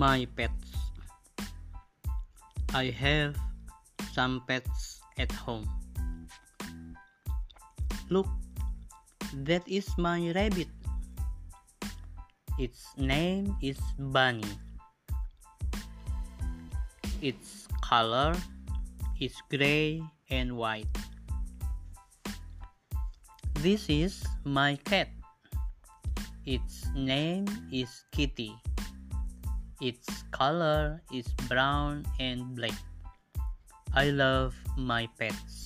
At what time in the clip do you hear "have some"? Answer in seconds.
2.88-4.40